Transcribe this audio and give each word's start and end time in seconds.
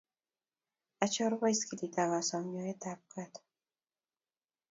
achor 1.05 1.31
poskilit 1.41 1.95
akasom 2.03 2.43
nyoet 2.51 2.83
ap 2.91 3.01
kaat. 3.11 3.33